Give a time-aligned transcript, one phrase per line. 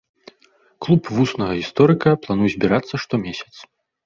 [0.85, 3.53] Клуб вуснага гісторыка плануе збірацца штомесяц.